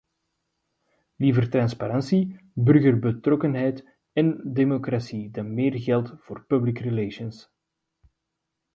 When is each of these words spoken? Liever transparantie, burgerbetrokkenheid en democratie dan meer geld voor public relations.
Liever 1.23 1.45
transparantie, 1.55 2.23
burgerbetrokkenheid 2.71 3.85
en 4.23 4.35
democratie 4.61 5.31
dan 5.31 5.53
meer 5.53 5.79
geld 5.79 6.13
voor 6.19 6.45
public 6.45 6.79
relations. 6.79 7.49